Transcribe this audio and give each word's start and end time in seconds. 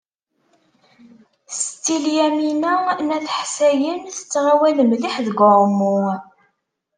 Setti 1.57 1.95
Lyamina 2.03 2.73
n 3.05 3.09
At 3.17 3.27
Ḥsayen 3.39 3.99
tettɣawal 4.15 4.77
mliḥ 4.89 5.15
deg 5.25 5.39
uɛumu. 5.49 5.99